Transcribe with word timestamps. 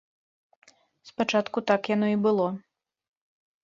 Спачатку 1.11 1.57
так 1.71 1.81
яно 1.97 2.07
і 2.17 2.19
было. 2.27 2.47